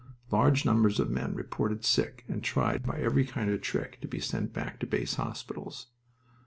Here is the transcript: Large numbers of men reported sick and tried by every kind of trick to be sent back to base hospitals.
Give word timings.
Large 0.31 0.65
numbers 0.65 0.99
of 0.99 1.11
men 1.11 1.35
reported 1.35 1.85
sick 1.85 2.23
and 2.27 2.43
tried 2.43 2.81
by 2.81 2.97
every 2.99 3.23
kind 3.23 3.51
of 3.51 3.61
trick 3.61 4.01
to 4.01 4.07
be 4.07 4.19
sent 4.19 4.51
back 4.51 4.79
to 4.79 4.87
base 4.87 5.13
hospitals. 5.13 5.91